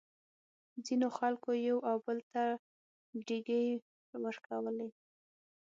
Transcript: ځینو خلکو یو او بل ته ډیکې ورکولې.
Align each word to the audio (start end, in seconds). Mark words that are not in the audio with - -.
ځینو 0.85 1.07
خلکو 1.17 1.49
یو 1.67 1.77
او 1.89 1.95
بل 2.05 2.17
ته 2.31 2.43
ډیکې 3.27 3.59
ورکولې. 4.23 4.87